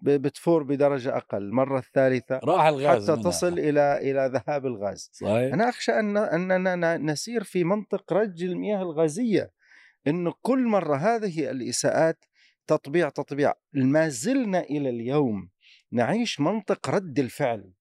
بتفور 0.03 0.63
بدرجة 0.63 1.17
أقل. 1.17 1.39
المرة 1.39 1.79
الثالثة 1.79 2.41
راح 2.45 2.67
الغاز 2.67 3.11
حتى 3.11 3.23
تصل 3.23 3.59
إلى 3.59 3.99
إلى 4.11 4.31
ذهاب 4.35 4.67
الغاز. 4.67 5.11
صحيح. 5.13 5.55
أنا 5.55 5.69
أخشى 5.69 5.93
أن 5.93 6.17
أننا 6.17 6.97
نسير 6.97 7.45
في 7.45 7.65
منطق 7.65 8.13
رج 8.13 8.43
المياه 8.43 8.83
الغازية. 8.83 9.58
انه 10.07 10.35
كل 10.43 10.67
مرة 10.67 10.97
هذه 10.97 11.51
الإساءات 11.51 12.25
تطبيع 12.67 13.09
تطبيع. 13.09 13.53
ما 13.73 14.09
زلنا 14.09 14.61
إلى 14.61 14.91
اليوم 14.91 15.51
نعيش 15.93 16.41
منطق 16.41 16.91
رد 16.91 17.19
الفعل. 17.19 17.73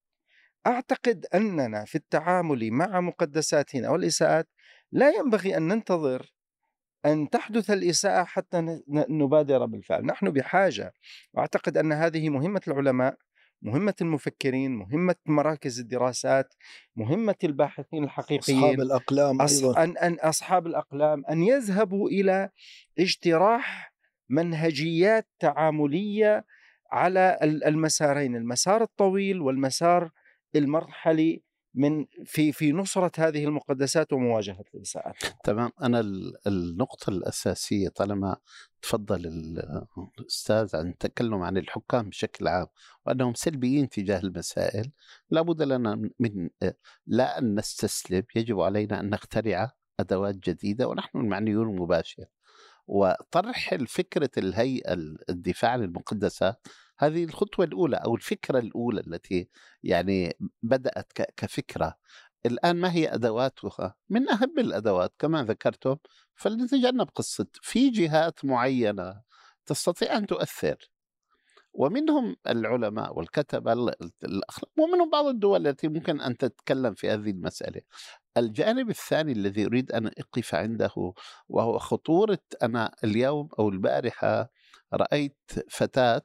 أعتقد 0.68 1.26
أننا 1.36 1.86
في 1.86 1.96
التعامل 1.96 2.72
مع 2.72 3.02
مقدساتنا 3.02 3.90
والإساءات 3.90 4.50
لا 4.92 5.10
ينبغي 5.10 5.58
أن 5.58 5.68
ننتظر 5.68 6.34
أن 7.06 7.30
تحدث 7.30 7.72
الإساءة 7.72 8.24
حتى 8.24 8.82
نبادر 9.10 9.66
بالفعل. 9.66 10.06
نحن 10.06 10.30
بحاجة. 10.30 10.94
واعتقد 11.34 11.78
أن 11.78 11.92
هذه 11.92 12.30
مهمة 12.30 12.62
العلماء 12.68 13.18
مهمة 13.62 13.94
المفكرين 14.02 14.76
مهمة 14.76 15.16
مراكز 15.26 15.80
الدراسات 15.80 16.54
مهمة 16.96 17.36
الباحثين 17.44 18.04
الحقيقيين 18.04 18.60
أصحاب 18.60 18.80
الأقلام 18.80 19.42
أيضا. 19.42 19.84
أن, 19.84 19.98
أن 19.98 20.14
أصحاب 20.14 20.68
الأقلام 20.68 21.26
أن 21.26 21.44
يذهبوا 21.44 22.10
إلى 22.10 22.50
اجتراح 23.00 23.94
منهجيات 24.30 25.28
تعاملية 25.40 26.46
على 26.92 27.38
المسارين 27.44 28.36
المسار 28.36 28.84
الطويل 28.84 29.42
والمسار 29.42 30.12
المرحلي 30.56 31.44
من 31.78 32.06
في 32.26 32.52
في 32.52 32.72
نصرة 32.72 33.12
هذه 33.18 33.46
المقدسات 33.46 34.14
ومواجهة 34.14 34.66
الإساءات 34.76 35.16
تمام. 35.44 35.72
أنا 35.82 36.00
النقطة 36.48 37.10
الأساسية 37.10 37.90
طالما 37.90 38.38
تفضل 38.82 39.26
الأستاذ 40.20 40.76
عن 40.76 40.88
التكلم 40.90 41.34
عن 41.34 41.58
الحكام 41.58 42.10
بشكل 42.10 42.48
عام 42.48 42.68
وأنهم 43.06 43.34
سلبيين 43.34 43.90
تجاه 43.90 44.20
المسائل 44.20 44.92
لابد 45.30 45.62
لنا 45.62 46.10
من 46.20 46.50
لا 47.08 47.40
أن 47.40 47.56
نستسلم 47.56 48.24
يجب 48.36 48.60
علينا 48.60 49.00
أن 49.00 49.10
نخترع 49.10 49.72
أدوات 50.00 50.36
جديدة 50.36 50.88
ونحن 50.88 51.18
المعنيون 51.18 51.70
المباشر. 51.70 52.26
وطرح 52.88 53.76
فكرة 53.76 54.30
الهيئة 54.38 54.94
الدفاع 55.30 55.72
عن 55.72 55.84
المقدسات 55.84 56.68
هذه 57.00 57.24
الخطوة 57.24 57.66
الأولى 57.66 57.98
أو 57.98 58.16
الفكرة 58.16 58.60
الأولى 58.60 59.02
التي 59.08 59.50
يعني 59.84 60.38
بدأت 60.64 61.12
كفكرة. 61.38 61.98
الآن 62.46 62.76
ما 62.76 62.92
هي 62.92 63.14
أدواتها؟ 63.14 63.96
من 64.10 64.30
أهم 64.30 64.60
الأدوات 64.60 65.14
كما 65.20 65.44
ذكرتم 65.44 65.96
فلنتجنب 66.36 67.10
قصة 67.16 67.48
في 67.54 67.90
جهات 67.90 68.46
معينة 68.46 69.22
تستطيع 69.66 70.18
أن 70.18 70.28
تؤثر. 70.28 70.90
ومنهم 71.74 72.36
العلماء 72.48 73.18
والكتبة 73.18 73.74
الأخلاق 74.24 74.72
ومنهم 74.80 75.10
بعض 75.10 75.26
الدول 75.26 75.68
التي 75.68 75.88
ممكن 75.88 76.22
أن 76.22 76.38
تتكلم 76.38 76.94
في 76.94 77.10
هذه 77.10 77.30
المسألة. 77.30 77.82
الجانب 78.38 78.90
الثاني 78.90 79.32
الذي 79.32 79.66
أريد 79.66 79.92
أن 79.92 80.08
أقف 80.08 80.56
عنده 80.56 81.14
وهو 81.50 81.78
خطورة 81.80 82.40
أنا 82.64 82.92
اليوم 83.04 83.50
أو 83.60 83.70
البارحة 83.70 84.50
رأيت 84.94 85.38
فتاة 85.70 86.22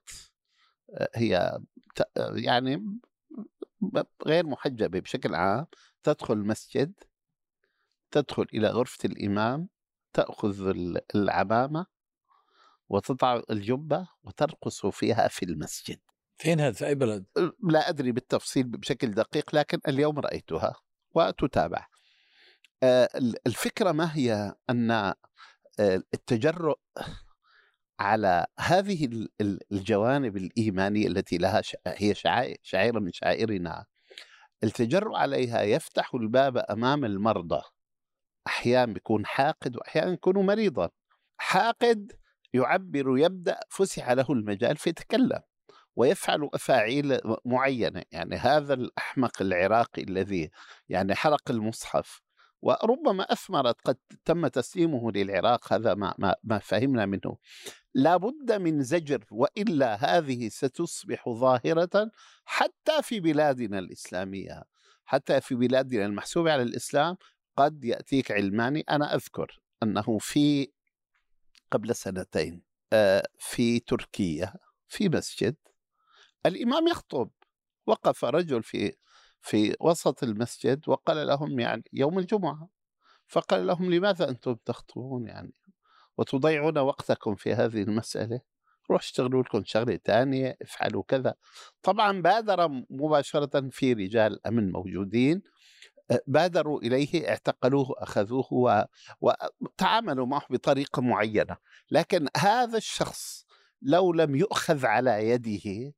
هي 1.14 1.58
يعني 2.18 2.98
غير 4.26 4.46
محجبة 4.46 5.00
بشكل 5.00 5.34
عام 5.34 5.66
تدخل 6.02 6.34
المسجد 6.34 6.92
تدخل 8.10 8.46
إلى 8.54 8.68
غرفة 8.68 8.98
الإمام 9.04 9.68
تأخذ 10.12 10.74
العمامة 11.14 11.86
وتضع 12.88 13.42
الجبة 13.50 14.08
وترقص 14.22 14.86
فيها 14.86 15.28
في 15.28 15.44
المسجد. 15.44 16.00
فين 16.36 16.60
هذا؟ 16.60 16.72
في 16.72 16.86
أي 16.86 16.94
بلد؟ 16.94 17.24
لا 17.62 17.88
أدري 17.88 18.12
بالتفصيل 18.12 18.68
بشكل 18.68 19.10
دقيق 19.10 19.54
لكن 19.54 19.80
اليوم 19.88 20.18
رأيتها 20.18 20.74
وتتابع. 21.14 21.86
الفكرة 23.46 23.92
ما 23.92 24.16
هي 24.16 24.54
أن 24.70 25.14
التجرؤ 25.80 26.78
على 28.00 28.46
هذه 28.58 29.04
ال- 29.04 29.28
ال- 29.40 29.60
الجوانب 29.72 30.36
الإيمانية 30.36 31.06
التي 31.06 31.38
لها 31.38 31.62
هي 31.86 32.14
شعيرة 32.62 33.00
من 33.00 33.12
شعائرنا. 33.12 33.84
التجرؤ 34.64 35.16
عليها 35.16 35.62
يفتح 35.62 36.14
الباب 36.14 36.56
أمام 36.70 37.04
المرضى. 37.04 37.62
أحيانا 38.46 38.92
بيكون 38.92 39.26
حاقد 39.26 39.76
وأحيانا 39.76 40.12
يكون 40.12 40.46
مريضا. 40.46 40.90
حاقد 41.38 42.12
يعبر 42.52 43.18
يبدأ 43.18 43.60
فسح 43.70 44.10
له 44.10 44.26
المجال 44.30 44.76
فيتكلم 44.76 45.40
ويفعل 45.96 46.48
أفاعيل 46.54 47.20
معينة. 47.44 48.02
يعني 48.12 48.36
هذا 48.36 48.74
الأحمق 48.74 49.42
العراقي 49.42 50.02
الذي 50.02 50.50
يعني 50.88 51.14
حرق 51.14 51.50
المصحف. 51.50 52.20
وربما 52.62 53.32
أثمرت 53.32 53.80
قد 53.84 53.96
تم 54.24 54.46
تسليمه 54.46 55.12
للعراق 55.12 55.72
هذا 55.72 55.94
ما, 55.94 56.14
ما, 56.18 56.34
ما 56.44 56.58
فهمنا 56.58 57.06
منه. 57.06 57.36
لابد 57.94 58.52
من 58.52 58.82
زجر 58.82 59.24
وإلا 59.30 59.94
هذه 59.94 60.48
ستصبح 60.48 61.28
ظاهرة 61.28 62.10
حتى 62.44 63.02
في 63.02 63.20
بلادنا 63.20 63.78
الإسلامية. 63.78 64.62
حتى 65.04 65.40
في 65.40 65.54
بلادنا 65.54 66.06
المحسوبة 66.06 66.52
على 66.52 66.62
الإسلام 66.62 67.16
قد 67.56 67.84
يأتيك 67.84 68.32
علماني 68.32 68.84
أنا 68.90 69.14
أذكر 69.14 69.60
أنه 69.82 70.18
في 70.18 70.72
قبل 71.70 71.94
سنتين 71.94 72.62
آه، 72.92 73.22
في 73.38 73.80
تركيا 73.80 74.54
في 74.88 75.08
مسجد 75.08 75.56
الإمام 76.46 76.88
يخطب 76.88 77.30
وقف 77.86 78.24
رجل 78.24 78.62
في 78.62 78.92
في 79.42 79.76
وسط 79.80 80.22
المسجد 80.22 80.88
وقال 80.88 81.26
لهم 81.26 81.60
يعني 81.60 81.84
يوم 81.92 82.18
الجمعة 82.18 82.68
فقال 83.26 83.66
لهم 83.66 83.94
لماذا 83.94 84.28
أنتم 84.28 84.54
تخطبون 84.64 85.26
يعني؟ 85.26 85.54
وتضيعون 86.18 86.78
وقتكم 86.78 87.34
في 87.34 87.54
هذه 87.54 87.82
المسألة؟ 87.82 88.40
روح 88.90 89.02
اشتغلوا 89.02 89.42
لكم 89.42 89.62
شغلة 89.64 89.96
تانية 90.04 90.56
افعلوا 90.62 91.02
كذا. 91.08 91.34
طبعا 91.82 92.22
بادر 92.22 92.68
مباشرة 92.90 93.68
في 93.70 93.92
رجال 93.92 94.46
أمن 94.46 94.72
موجودين 94.72 95.42
بادروا 96.26 96.80
إليه 96.80 97.28
اعتقلوه 97.28 97.86
أخذوه 97.98 98.46
و- 98.52 98.82
وتعاملوا 99.60 100.26
معه 100.26 100.42
بطريقة 100.50 101.02
معينة. 101.02 101.56
لكن 101.90 102.28
هذا 102.36 102.76
الشخص 102.76 103.46
لو 103.82 104.12
لم 104.12 104.36
يؤخذ 104.36 104.86
على 104.86 105.28
يده 105.28 105.92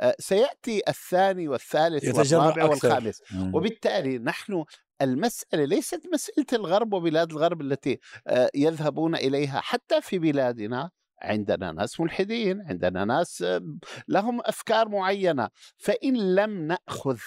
آه، 0.00 0.16
سيأتي 0.18 0.82
الثاني 0.88 1.48
والثالث 1.48 2.04
والرابع 2.34 2.64
أكثر. 2.64 2.70
والخامس. 2.88 3.22
مم. 3.32 3.54
وبالتالي 3.54 4.18
نحن 4.18 4.64
المسألة 5.02 5.64
ليست 5.64 6.02
مسألة 6.12 6.46
الغرب 6.52 6.92
وبلاد 6.92 7.30
الغرب 7.32 7.60
التي 7.60 7.98
آه، 8.26 8.50
يذهبون 8.54 9.14
إليها 9.14 9.60
حتى 9.60 10.00
في 10.00 10.18
بلادنا. 10.18 10.90
عندنا 11.22 11.72
ناس 11.72 12.00
ملحدين 12.00 12.60
عندنا 12.68 13.04
ناس 13.04 13.42
آه، 13.42 13.60
لهم 14.08 14.40
أفكار 14.40 14.88
معينة. 14.88 15.48
فإن 15.76 16.34
لم 16.34 16.66
نأخذ 16.66 17.18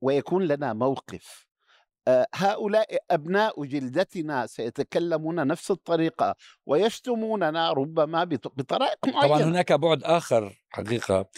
ويكون 0.00 0.42
لنا 0.46 0.72
موقف 0.72 1.46
هؤلاء 2.34 2.96
أبناء 3.10 3.64
جلدتنا 3.64 4.46
سيتكلمون 4.46 5.46
نفس 5.46 5.70
الطريقة 5.70 6.34
ويشتموننا 6.66 7.72
ربما 7.72 8.24
بط- 8.24 8.52
بطرائق 8.56 8.98
طبعا 9.02 9.26
معينة. 9.28 9.48
هناك 9.48 9.72
بعد 9.72 10.02
آخر 10.04 10.62
حقيقة. 10.70 11.28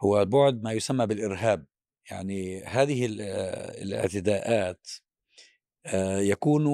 هو 0.00 0.24
بعد 0.24 0.62
ما 0.62 0.72
يسمى 0.72 1.06
بالإرهاب 1.06 1.66
يعني 2.10 2.64
هذه 2.64 3.06
آه، 3.20 3.82
الأعتداءات 3.82 4.88
آه، 5.86 6.18
يكون 6.18 6.66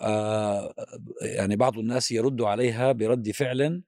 آه، 0.00 0.74
يعني 1.22 1.56
بعض 1.56 1.78
الناس 1.78 2.10
يرد 2.10 2.42
عليها 2.42 2.92
برد 2.92 3.30
فعل 3.30 3.82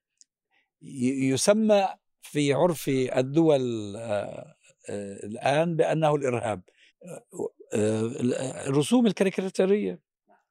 يسمى 1.33 1.89
في 2.23 2.53
عرف 2.53 2.89
الدول 2.89 3.97
الآن 5.25 5.77
بأنه 5.77 6.15
الإرهاب. 6.15 6.63
آه، 7.75 8.67
الرسوم 8.67 9.07
الكاريكاتيرية 9.07 10.01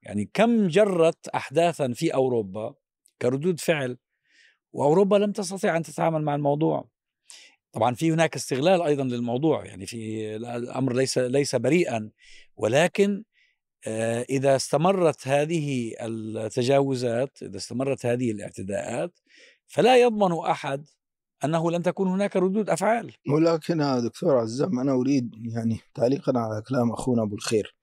يعني 0.04 0.30
كم 0.34 0.67
جرت 0.67 1.28
احداثا 1.28 1.94
في 1.94 2.13
أوروبا 2.13 2.76
كردود 3.22 3.60
فعل 3.60 3.98
وأوروبا 4.74 5.15
لم 5.15 5.32
تستطع 5.32 5.78
أن 5.78 5.84
تتعامل 5.84 6.22
مع 6.24 6.36
الموضوع. 6.36 6.89
طبعا 7.72 7.96
في 7.96 8.12
هناك 8.12 8.36
استغلال 8.36 8.82
أيضا 8.82 9.04
للموضوع 9.04 9.66
يعني 9.66 9.86
في 9.86 10.36
الأمر 10.36 10.94
ليس 10.94 11.18
ليس 11.18 11.56
بريئا 11.56 12.10
ولكن 12.58 13.24
آه، 13.88 14.26
إذا 14.30 14.56
استمرت 14.56 15.28
هذه 15.28 15.94
التجاوزات 16.02 17.44
إذا 17.44 17.58
استمرت 17.58 18.06
هذه 18.06 18.32
الاعتداءات 18.32 19.20
فلا 19.68 19.98
يضمن 20.02 20.38
أحد 20.38 20.86
أنه 21.44 21.72
لن 21.72 21.84
تكون 21.84 22.08
هناك 22.08 22.36
ردود 22.36 22.70
أفعال. 22.70 23.12
ولكن 23.30 24.02
دكتور 24.04 24.38
عزام 24.38 24.80
أنا 24.80 24.92
أريد 24.92 25.36
يعني 25.56 25.80
تعليقا 25.96 26.40
على 26.40 26.62
كلام 26.62 26.92
أخونا 26.92 27.24
أبو 27.24 27.36
الخير. 27.36 27.76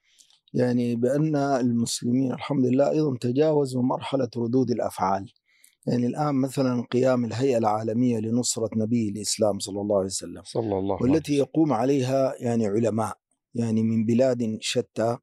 يعني 0.55 0.96
بأن 0.96 1.37
المسلمين 1.37 2.33
الحمد 2.33 2.64
لله 2.66 2.90
أيضا 2.90 3.16
تجاوزوا 3.20 3.83
مرحلة 3.83 4.29
ردود 4.37 4.70
الأفعال. 4.70 5.33
يعني 5.90 6.07
الآن 6.07 6.35
مثلا 6.35 6.83
قيام 6.92 7.24
الهيئة 7.24 7.59
العالمية 7.59 8.18
لنصرة 8.18 8.70
نبي 8.77 9.09
الإسلام 9.09 9.59
صلى 9.59 9.81
الله 9.81 9.96
عليه 9.96 10.07
وسلم 10.07 10.42
صلى 10.44 10.79
الله 10.79 10.96
والتي 11.03 11.37
يقوم 11.37 11.72
عليها 11.72 12.35
يعني 12.40 12.66
علماء 12.66 13.18
يعني 13.55 13.83
من 13.83 14.05
بلاد 14.05 14.59
شتى. 14.61 15.18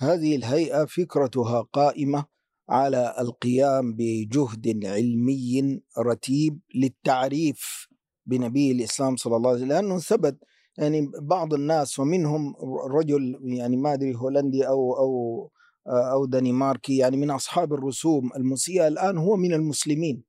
هذه 0.00 0.36
الهيئة 0.36 0.84
فكرتها 0.84 1.60
قائمة 1.60 2.24
على 2.68 3.14
القيام 3.18 3.94
بجهد 3.96 4.84
علمي 4.84 5.80
رتيب 5.98 6.60
للتعريف 6.74 7.88
بنبي 8.26 8.72
الإسلام 8.72 9.16
صلى 9.16 9.36
الله 9.36 9.50
عليه 9.50 9.58
وسلم 9.58 9.68
لأنه 9.72 9.98
ثبت 9.98 10.38
يعني 10.78 11.10
بعض 11.22 11.54
الناس 11.54 11.98
ومنهم 11.98 12.54
رجل 12.90 13.38
يعني 13.42 13.76
ما 13.76 13.92
أدري 13.92 14.14
هولندي 14.14 14.68
أو 14.68 14.96
أو 14.98 15.50
أو 15.86 16.26
دنماركي 16.26 16.96
يعني 16.96 17.16
من 17.16 17.30
أصحاب 17.30 17.72
الرسوم 17.72 18.30
المسيئة 18.36 18.88
الآن 18.88 19.18
هو 19.18 19.36
من 19.36 19.52
المسلمين 19.52 20.22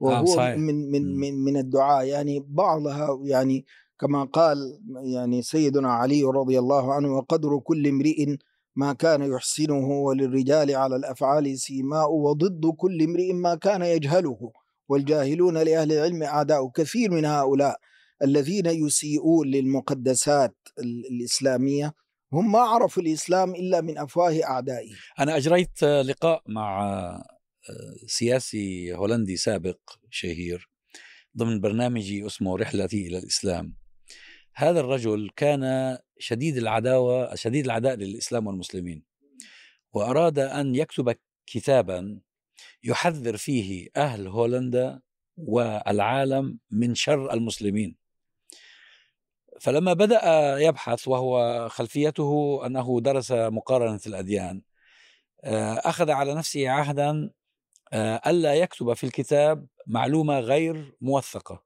وهو 0.00 0.24
صحيح. 0.26 0.56
من 0.56 0.90
من. 0.90 1.16
من 1.18 1.34
من 1.44 1.56
الدعاء 1.56 2.04
يعني 2.06 2.44
بعضها 2.48 3.18
يعني 3.24 3.64
كما 4.00 4.24
قال 4.24 4.78
يعني 5.04 5.42
سيدنا 5.42 5.92
علي 5.92 6.22
رضي 6.22 6.58
الله 6.58 6.94
عنه 6.94 7.16
وقدر 7.16 7.58
كل 7.58 7.86
امرئ 7.86 8.36
ما 8.76 8.92
كان 8.92 9.22
يحسنه 9.22 9.88
وللرجال 9.90 10.74
على 10.76 10.96
الأفعال 10.96 11.58
سيماء 11.58 12.12
وضد 12.12 12.66
كل 12.76 13.02
امرئ 13.02 13.32
ما 13.32 13.54
كان 13.54 13.82
يجهله 13.82 14.38
والجاهلون 14.88 15.58
لأهل 15.58 15.92
العلم 15.92 16.22
أعداء 16.22 16.68
كثير 16.68 17.10
من 17.10 17.24
هؤلاء 17.24 17.76
الذين 18.22 18.66
يسيئون 18.66 19.46
للمقدسات 19.46 20.54
ال- 20.78 21.04
الإسلامية 21.10 21.92
هم 22.32 22.52
ما 22.52 22.58
عرفوا 22.58 23.02
الإسلام 23.02 23.54
إلا 23.54 23.80
من 23.80 23.98
أفواه 23.98 24.44
أعدائه. 24.44 24.92
أنا 25.18 25.36
أجريت 25.36 25.84
لقاء 25.84 26.42
مع 26.46 27.22
سياسي 28.06 28.94
هولندي 28.94 29.36
سابق 29.36 29.78
شهير 30.10 30.70
ضمن 31.36 31.60
برنامجي 31.60 32.26
اسمه 32.26 32.56
رحلتي 32.56 33.06
إلى 33.06 33.18
الإسلام. 33.18 33.76
هذا 34.54 34.80
الرجل 34.80 35.30
كان 35.36 35.98
شديد 36.18 36.56
العداوة 36.56 37.34
شديد 37.34 37.64
العداء 37.64 37.94
للإسلام 37.94 38.46
والمسلمين 38.46 39.04
وأراد 39.92 40.38
أن 40.38 40.74
يكتب 40.74 41.16
كتابا 41.46 42.20
يحذر 42.84 43.36
فيه 43.36 43.88
أهل 43.96 44.26
هولندا 44.26 45.00
والعالم 45.36 46.58
من 46.70 46.94
شر 46.94 47.32
المسلمين. 47.32 48.01
فلما 49.62 49.92
بدأ 49.92 50.56
يبحث 50.58 51.08
وهو 51.08 51.68
خلفيته 51.68 52.60
أنه 52.66 53.00
درس 53.00 53.32
مقارنة 53.32 54.00
الأديان 54.06 54.62
آه، 55.44 55.74
أخذ 55.74 56.10
على 56.10 56.34
نفسه 56.34 56.68
عهدا 56.68 57.30
آه، 57.92 58.20
ألا 58.26 58.54
يكتب 58.54 58.92
في 58.92 59.04
الكتاب 59.04 59.66
معلومة 59.86 60.40
غير 60.40 60.96
موثقة. 61.00 61.62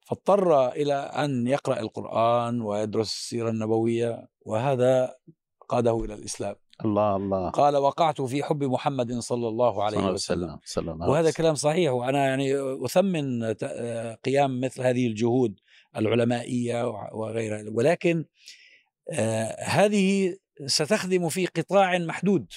فاضطر 0.00 0.68
إلى 0.68 0.94
أن 0.94 1.46
يقرأ 1.46 1.80
القرآن 1.80 2.60
ويدرس 2.60 3.12
السيرة 3.12 3.50
النبوية 3.50 4.28
وهذا 4.40 5.14
قاده 5.68 6.04
إلى 6.04 6.14
الإسلام. 6.14 6.56
الله 6.84 7.16
الله. 7.16 7.50
قال 7.50 7.76
وقعت 7.76 8.20
في 8.22 8.42
حب 8.42 8.64
محمد 8.64 9.18
صلى 9.18 9.48
الله 9.48 9.84
عليه 9.84 9.98
صلى 9.98 10.10
وسلم. 10.12 10.42
وسلم 10.44 10.58
صلى 10.64 10.92
الله 10.92 11.08
وهذا. 11.08 11.30
كلام 11.32 11.54
صحيح 11.54 11.92
وأنا 11.92 12.26
يعني 12.26 12.52
أثمن 12.84 13.56
ت- 13.56 13.62
آه، 13.62 14.14
قيام 14.14 14.60
مثل 14.60 14.82
هذه 14.82 15.06
الجهود. 15.06 15.60
العلمائية 15.96 16.88
وغيرها 17.12 17.64
ولكن 17.70 18.24
آه، 19.10 19.56
هذه 19.64 20.36
ستخدم 20.66 21.28
في 21.28 21.46
قطاع 21.46 21.98
محدود 21.98 22.52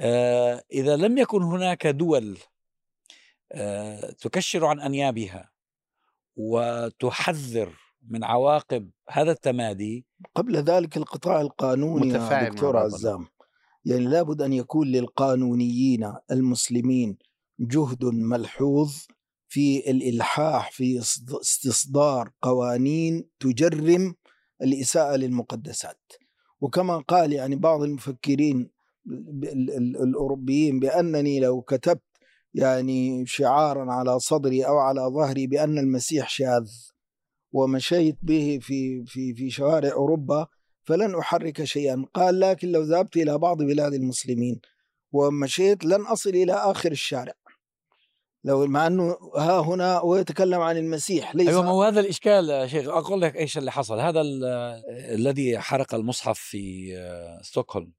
آه، 0.00 0.64
إذا 0.72 0.96
لم 0.96 1.18
يكن 1.18 1.42
هناك 1.42 1.86
دول 1.86 2.38
آه، 3.52 4.10
تكشر 4.10 4.66
عن 4.66 4.80
أنيابها 4.80 5.50
وتحذر 6.36 7.72
من 8.08 8.24
عواقب 8.24 8.90
هذا 9.10 9.32
التمادي 9.32 10.06
قبل 10.34 10.56
ذلك 10.56 10.96
القطاع 10.96 11.40
القانوني 11.40 12.06
متفاعل 12.06 12.44
يا 12.44 12.48
دكتور. 12.48 12.76
عزام 12.76 13.26
يعني 13.84 14.04
لابد 14.04 14.42
أن 14.42 14.52
يكون 14.52 14.88
للقانونيين 14.88 16.12
المسلمين 16.30 17.18
جهد 17.60 18.04
ملحوظ 18.04 19.06
في 19.48 19.90
الإلحاح 19.90 20.70
في 20.72 20.98
استصدار 21.40 22.30
قوانين 22.42 23.28
تجرم 23.40 24.14
الإساءة 24.62 25.16
للمقدسات. 25.16 26.12
وكما 26.60 26.96
قال 26.98 27.32
يعني 27.32 27.56
بعض 27.56 27.82
المفكرين 27.82 28.70
ال- 29.06 29.48
ال- 29.48 29.70
ال- 29.70 30.02
الأوروبيين 30.02 30.80
بأنني 30.80 31.40
لو 31.40 31.62
كتبت 31.62 32.02
يعني 32.54 33.26
شعارا 33.26 33.92
على 33.92 34.18
صدري 34.20 34.66
أو 34.66 34.78
على 34.78 35.00
ظهري 35.00 35.46
بأن 35.46 35.78
المسيح 35.78 36.28
شاذ 36.28 36.68
ومشيت 37.52 38.16
به 38.22 38.58
في 38.62 39.04
في 39.06 39.34
في 39.34 39.50
شوارع 39.50 39.92
أوروبا 39.92 40.46
فلن 40.84 41.14
أحرك 41.14 41.64
شيئا. 41.64 42.04
قال 42.14 42.40
لكن 42.40 42.68
لو 42.68 42.82
ذهبت 42.82 43.16
إلى 43.16 43.38
بعض 43.38 43.62
بلاد 43.62 43.94
المسلمين 43.94 44.60
ومشيت 45.12 45.84
لن 45.84 46.00
أصل 46.00 46.30
إلى 46.30 46.52
آخر 46.52 46.92
الشارع. 46.92 47.32
لو 48.46 48.66
مع 48.66 48.86
إنه 48.86 49.16
ها 49.36 49.60
هنا 49.60 50.00
ويتكلم 50.00 50.60
عن 50.60 50.76
المسيح 50.76 51.34
ليس 51.34 51.48
أيوه 51.48 51.62
ما 51.62 51.70
هو 51.70 51.82
هذا 51.82 52.00
الإشكال 52.00 52.50
يا 52.50 52.66
شيخ. 52.66 52.88
أقول 52.88 53.20
لك 53.20 53.36
إيش 53.36 53.58
اللي 53.58 53.72
حصل. 53.72 53.98
هذا 54.00 54.20
ال- 54.20 54.44
الذي 55.14 55.58
حرق 55.58 55.94
المصحف 55.94 56.38
في 56.38 56.94
آه، 56.98 57.42
ستوكهولم. 57.42 57.92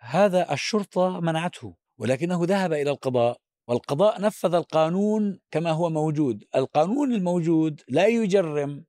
هذا 0.00 0.52
الشرطة 0.52 1.20
منعته 1.20 1.74
ولكنه 1.98 2.40
ذهب 2.44 2.72
إلى 2.72 2.90
القضاء 2.90 3.36
والقضاء 3.68 4.20
نفذ 4.20 4.54
القانون 4.54 5.38
كما 5.50 5.70
هو 5.70 5.90
موجود. 5.90 6.44
القانون 6.56 7.12
الموجود 7.12 7.80
لا 7.88 8.06
يجرم 8.06 8.84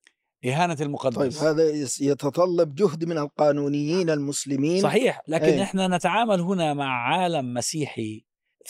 إهانة 0.46 0.78
المقدس. 0.82 1.40
طيب 1.40 1.48
هذا 1.50 1.64
يتطلب 2.02 2.76
جهد 2.76 3.06
من 3.06 3.18
القانونيين 3.18 4.10
المسلمين. 4.10 4.82
صحيح 4.82 5.22
لكن 5.28 5.44
أي. 5.46 5.64
إحنا 5.64 5.88
نتعامل 5.88 6.42
هنا 6.42 6.74
مع 6.74 7.08
عالم 7.14 7.54
مسيحي 7.54 8.26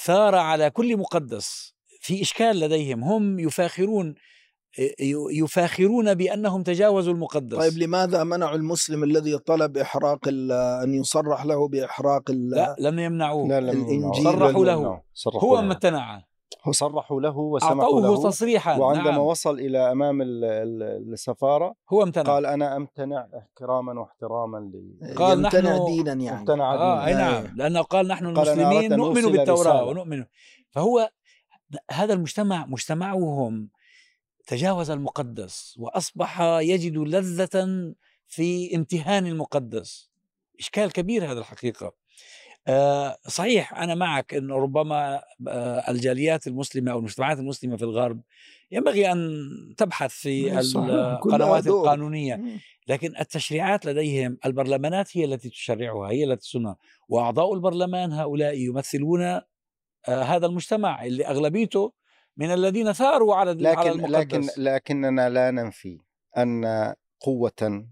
ثار 0.06 0.36
على 0.36 0.70
كل 0.70 0.98
مقدس. 0.98 1.73
في 2.04 2.22
إشكال 2.22 2.60
لديهم 2.60 3.04
هم 3.04 3.40
يفاخرون 3.40 4.16
ي- 4.80 5.16
يفاخرون 5.32 6.14
بأنهم 6.14 6.64
تجاوزوا 6.64 7.14
المقدس 7.14 7.58
طيب 7.58 7.78
لماذا 7.78 8.24
منعوا 8.24 8.56
المسلم 8.56 9.04
الذي 9.04 9.38
طلب 9.38 9.78
إحراق 9.78 10.20
ال- 10.28 10.52
أن 10.84 10.94
يصرح 10.94 11.46
له 11.46 11.68
بإحراق 11.68 12.30
ال- 12.32 12.50
لا 12.50 12.76
لم 12.80 13.00
يمنعوه 13.00 13.48
لا 13.48 13.60
لم 13.60 13.70
الإنجيل 13.86 14.24
صرحوا 14.24 14.66
له. 14.66 15.02
صرحوا 15.14 15.50
هو. 15.58 15.62
ما 15.62 15.74
امتنع 15.74 16.22
هو 16.68 16.72
صرحوا 16.72 17.22
له 17.22 17.38
وسمحوا 17.38 17.84
أعطوه 17.84 18.02
له 18.02 18.24
تصريحا 18.30 18.78
وعندما 18.78 19.12
نعم. 19.12 19.18
وصل 19.20 19.60
إلى 19.60 19.92
أمام 19.92 20.22
ال- 20.22 20.44
ال- 20.46 21.14
السفارة 21.14 21.76
هو 21.94 22.04
امتنع 22.04 22.24
قال 22.34 22.46
أنا 22.46 22.76
أمتنع 22.78 23.28
احتراما 23.38 24.00
واحتراما 24.02 24.58
ل 24.58 25.16
قال 25.16 25.38
يمتنع 25.46 25.76
نحن- 25.78 25.86
دينا 25.86 26.14
يعني 26.14 26.40
امتنع 26.40 26.74
آه 26.74 27.06
أي 27.06 27.14
دينا. 27.14 27.32
نعم 27.32 27.56
لأنه 27.58 27.82
قال 27.82 28.08
نحن 28.08 28.34
قال 28.38 28.50
أنا 28.50 28.62
المسلمين 28.64 28.94
أن 28.94 29.00
نؤمن 29.00 29.40
رسالة. 29.50 29.84
ونؤمن 29.84 30.26
فهو 30.72 31.10
هذا 31.92 32.14
المجتمع 32.14 32.66
مجتمعهم 32.66 33.70
تجاوز 34.48 34.90
المقدس 34.92 35.76
وأصبح 35.80 36.42
يجد 36.42 36.98
لذة 36.98 37.94
في 38.28 38.76
امتهان 38.76 39.28
المقدس 39.28 40.10
إشكال 40.60 40.92
كبير 40.92 41.32
هذا 41.32 41.40
الحقيقة 41.40 41.94
آه، 42.68 43.18
صحيح 43.28 43.74
أنا 43.74 43.96
معك 43.96 44.34
انه 44.34 44.56
ربما 44.56 45.22
آه، 45.48 45.92
الجاليات 45.92 46.48
المسلمة 46.48 46.92
أو 46.92 47.00
المجتمعات 47.00 47.40
المسلمة 47.40 47.78
في 47.78 47.84
الغرب 47.84 48.22
ينبغي 48.72 49.12
أن 49.12 49.40
تبحث 49.78 50.12
في 50.12 50.60
القنوات. 50.60 51.68
القانونية. 51.68 52.42
لكن 52.88 53.14
التشريعات 53.20 53.86
لديهم 53.86 54.38
البرلمانات 54.46 55.18
هي 55.18 55.26
التي 55.26 55.50
تشرعها 55.50 56.12
هي 56.12 56.24
التي 56.24 56.42
تسنها 56.42 56.78
وأعضاء 57.10 57.54
البرلمان 57.54 58.12
هؤلاء 58.14 58.58
يمثلون 58.58 59.42
هذا 60.08 60.46
المجتمع 60.46 61.06
اللي 61.06 61.26
أغلبيته 61.26 61.94
من 62.38 62.54
الذين 62.54 62.94
ثاروا 62.94 63.36
على 63.36 63.52
على 63.70 63.90
لكن 63.90 64.06
المقدس 64.06 64.60
لكن 64.60 64.64
لكننا 64.64 65.30
لا 65.30 65.52
ننفي 65.52 66.00
أن 66.38 66.94
قوة 67.20 67.88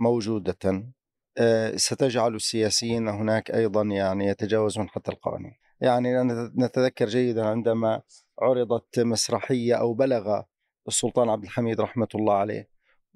موجودة 0.00 0.92
آه، 1.38 1.76
ستجعل 1.76 2.34
السياسيين 2.34 3.08
هناك 3.08 3.50
أيضا 3.50 3.82
يعني 3.82 4.26
يتجاوزون 4.26 4.88
حتى 4.88 5.10
القوانين. 5.10 5.54
يعني 5.80 6.22
نتذكر 6.56 7.06
جيدا 7.06 7.46
عندما 7.46 8.02
عرضت 8.38 9.00
مسرحية 9.00 9.74
أو 9.74 9.94
بلغ 9.94 10.42
السلطان 10.88 11.28
عبد 11.28 11.44
الحميد 11.44 11.80
رحمة 11.80 12.08
الله 12.14 12.34
عليه 12.34 12.68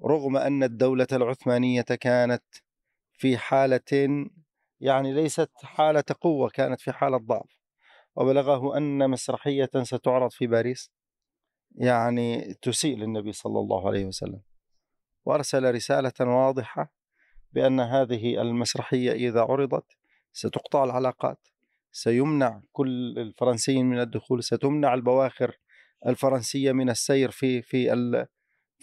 رغم 0.05 0.37
أن 0.37 0.63
الدولة 0.63 1.07
العثمانية 1.11 1.81
كانت 1.81 2.43
في 3.13 3.37
حاله 3.37 4.27
يعني 4.79 5.13
ليست 5.13 5.49
حالة 5.63 6.03
قوة 6.21 6.49
كانت 6.49 6.81
في 6.81 6.91
حالة 6.91 7.17
ضعف 7.17 7.60
وبلغه 8.15 8.77
أن 8.77 9.09
مسرحية 9.09 9.69
ستعرض 9.81 10.31
في 10.31 10.47
باريس؟ 10.47 10.91
يعني 11.75 12.53
تسيء 12.61 12.97
للنبي 12.97 13.31
صلى 13.31 13.59
الله 13.59 13.87
عليه 13.87 14.05
وسلم. 14.05 14.41
وأرسل 15.25 15.75
رسالة 15.75 16.13
واضحة 16.19 16.93
بأن 17.53 17.79
هذه 17.79 18.41
المسرحية 18.41 19.11
إذا 19.11 19.41
عرضت 19.41 19.85
ستقطع 20.33 20.83
العلاقات 20.83 21.47
سيمنع 21.91 22.61
كل 22.71 23.19
الفرنسيين 23.19 23.85
من 23.85 23.99
الدخول 23.99 24.43
ستمنع 24.43 24.93
البواخر 24.93 25.59
الفرنسية 26.07 26.71
من 26.71 26.89
السير 26.89 27.31
في 27.31 27.61
في 27.61 27.93
ال... 27.93 28.25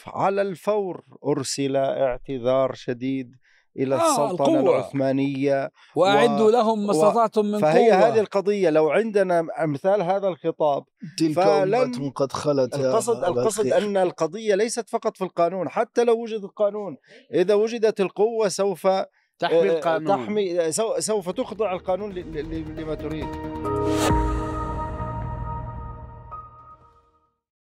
على 0.06 0.42
الفور 0.42 1.04
أرسل 1.24 1.76
اعتذار 1.76 2.74
شديد 2.74 3.36
إلى 3.78 3.94
آه، 3.94 4.10
السلطنة 4.10 4.46
القوة. 4.58 4.60
العثمانية 4.76 5.70
وأعدوا 5.96 6.46
و- 6.46 6.50
لهم 6.50 6.86
ما 6.86 6.90
استطعتم 6.92 7.44
من 7.46 7.58
فهي 7.58 7.90
قوة 7.90 8.08
هذه 8.08 8.20
القضية 8.20 8.70
لو 8.70 8.90
عندنا 8.90 9.46
امثال 9.64 10.02
هذا 10.02 10.28
الخطاب 10.28 10.84
تلك 11.18 11.32
فلن- 11.34 11.74
أمة 11.74 12.10
قد 12.10 12.32
خلت 12.32 12.74
القصد 12.74 13.24
القصد. 13.24 13.66
أن 13.66 13.96
القضية 13.96 14.54
ليست 14.54 14.88
فقط 14.90 15.16
في 15.16 15.24
القانون 15.24 15.68
حتى 15.68 16.04
لو 16.04 16.22
وجد 16.22 16.44
القانون 16.44 16.96
إذا 17.34 17.54
وجدت 17.54 18.00
القوة 18.00 18.48
سوف 18.48 18.88
تحمي 19.38 19.58
آه، 19.58 19.62
القانون 19.62 20.06
تحمي 20.24 20.72
سو- 20.72 20.98
سوف 21.00 21.30
تخضع 21.30 21.72
القانون 21.72 22.12
ل- 22.12 22.18
ل- 22.32 22.80
لما 22.82 22.94
تريد 22.94 23.26